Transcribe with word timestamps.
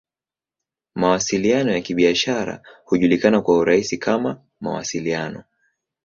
Mawasiliano 0.95 1.71
ya 1.71 1.81
Kibiashara 1.81 2.61
hujulikana 2.85 3.41
kwa 3.41 3.57
urahisi 3.57 3.97
kama 3.97 4.41
"Mawasiliano. 4.59 5.43